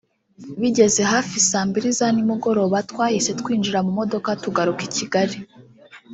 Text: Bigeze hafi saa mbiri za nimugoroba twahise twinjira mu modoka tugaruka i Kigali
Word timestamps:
Bigeze 0.61 1.01
hafi 1.11 1.37
saa 1.49 1.65
mbiri 1.67 1.89
za 1.99 2.07
nimugoroba 2.15 2.77
twahise 2.91 3.31
twinjira 3.39 3.79
mu 3.85 3.91
modoka 3.99 4.29
tugaruka 4.43 4.81
i 4.89 4.91
Kigali 4.97 5.37